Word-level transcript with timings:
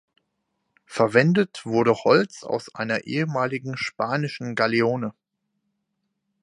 Verwendet 0.87 1.63
wurde 1.63 1.93
Holz 1.93 2.41
aus 2.43 2.73
einer 2.73 3.01
ehemaligen 3.03 3.77
spanischen 3.77 4.55
Galeone. 4.55 5.13